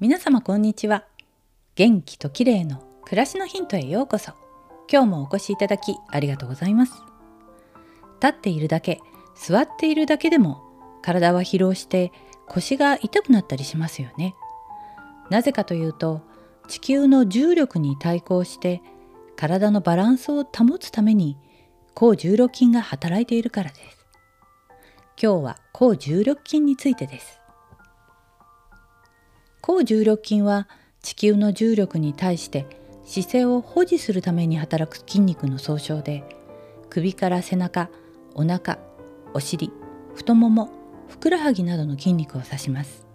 [0.00, 1.04] 皆様こんにちは。
[1.74, 4.32] 元気と綺麗の暮らしのヒントへようこそ。
[4.90, 6.94] 今日もお越しいただきありがとうございます。
[8.14, 9.02] 立っているだけ
[9.36, 10.62] 座っているだけでも
[11.02, 12.12] 体は疲労して
[12.48, 14.34] 腰が痛くなったりしますよね。
[15.28, 16.22] なぜかというと
[16.66, 18.80] 地球の重力に対抗して
[19.36, 21.36] 体のバランスを保つために
[21.92, 24.06] 抗重力筋が働いているからです。
[25.22, 27.39] 今日は抗重力筋についてです。
[29.84, 30.68] 重力筋は
[31.02, 32.66] 地球の重力に対して
[33.04, 36.24] 姿勢を保持するために働く筋肉の総称で
[36.88, 37.88] 首から背中
[38.34, 38.78] お腹
[39.34, 39.72] お尻
[40.14, 40.70] 太もも
[41.08, 43.06] ふくらはぎなどの筋肉を指します。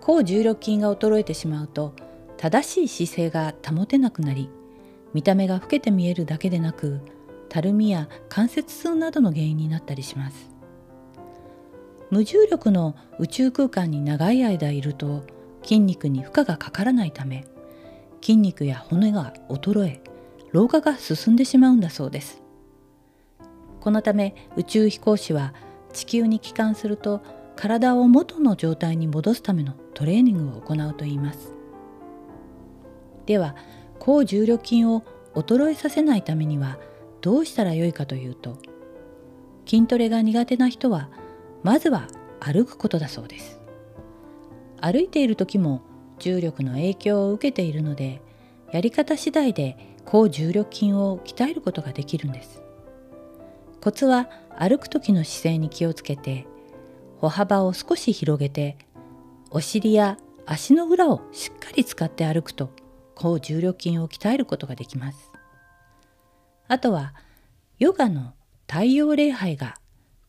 [0.00, 1.94] 抗重力筋が衰えてしまうと
[2.36, 4.48] 正しい姿勢が保てなくなり
[5.12, 7.00] 見た目が老けて見えるだけでなく
[7.48, 10.50] たるみや関節痛などの原因になったりします。
[12.10, 15.22] 無重力の宇宙空間に長い間いると
[15.70, 17.44] 筋肉に負荷がかからないため
[18.20, 20.00] 筋肉や骨が衰え
[20.50, 22.42] 老化が進んでしまうんだそうです。
[23.80, 25.54] このため宇宙飛行士は
[25.92, 27.20] 地球に帰還すると
[27.54, 31.54] 体を元の状態に戻すためのトレーニングを行うといいます。
[33.26, 33.54] では
[34.00, 35.04] 高重力筋を
[35.36, 36.80] 衰えさせないためには
[37.20, 38.58] どうしたらよいかというと
[39.66, 41.10] 筋トレが苦手な人は
[41.62, 42.08] まずは
[42.40, 43.59] 歩くことだそうです。
[44.80, 45.82] 歩いている時も
[46.18, 48.20] 重力の影響を受けているので
[48.72, 52.62] やり方次第で高重力筋を鍛えることができるんです。
[53.80, 54.28] コツは
[54.58, 56.46] 歩く時の姿勢に気をつけて
[57.20, 58.76] 歩幅を少し広げて
[59.50, 62.70] お尻や足の裏をしっかり使って歩くと
[63.14, 65.30] 高重力筋を鍛えることができます。
[66.68, 67.14] あとは
[67.78, 68.34] ヨガの
[68.68, 69.76] 太陽礼拝が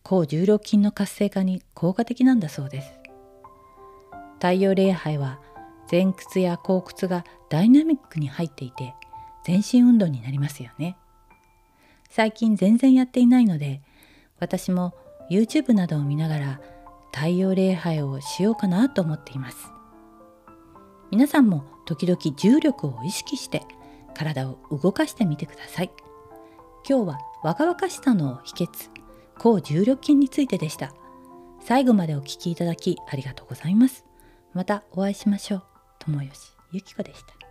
[0.04, 3.01] 高重力筋の活性化に効果的なんだそうです。
[4.42, 5.40] 太陽礼拝は
[5.90, 8.96] 前屈や後屈がダイナミックに入っていて
[9.46, 10.98] 全身運動になりますよね。
[12.10, 13.84] 最近全然やっていないので
[14.40, 14.96] 私も
[15.30, 16.62] YouTube などを見ながら
[17.14, 19.70] 太陽礼拝をしようかなと思っています。
[21.12, 23.62] 皆さんも時々重力を意識して
[24.16, 25.92] 体を動かしてみてください。
[26.90, 28.90] 今日は若々しさの秘訣
[29.38, 30.96] 抗重力筋についてでした。
[31.60, 34.11] 最後までお聴きいただきありがとうございます。
[34.54, 35.64] またお会いしましょう。
[36.00, 36.32] 友吉
[36.72, 37.51] ゆき子でした。